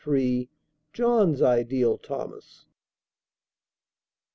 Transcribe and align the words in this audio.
John's 0.93 1.43
ideal 1.43 1.95
Thomas. 1.99 2.65